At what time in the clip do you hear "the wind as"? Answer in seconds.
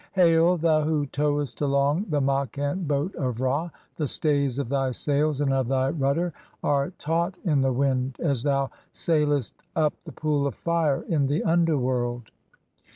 7.61-8.41